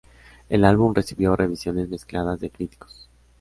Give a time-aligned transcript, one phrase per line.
[0.49, 3.07] El álbum recibió revisiones mezcladas de críticos.